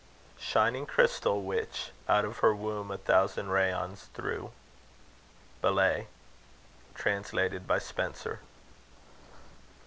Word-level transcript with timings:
shining 0.39 0.87
crystal, 0.87 1.43
which 1.43 1.91
Out 2.09 2.25
of 2.25 2.39
her 2.39 2.55
womb 2.55 2.89
a 2.89 2.97
thousand 2.97 3.49
rayons 3.49 4.05
threw. 4.15 4.51
BELLAY: 5.61 6.07
translated 6.95 7.67
by 7.67 7.77
Spenser. 7.77 8.39